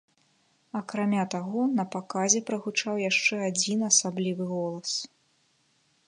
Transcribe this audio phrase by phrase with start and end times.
[0.79, 4.91] Акрамя таго, на паказе прагучаў яшчэ адзін, асаблівы голас.